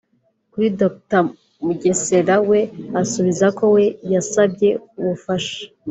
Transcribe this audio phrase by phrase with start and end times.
[0.51, 1.21] Kuri Dr
[1.65, 2.59] Mugesera we
[3.01, 5.59] asubiza ko we yasabye ubufasha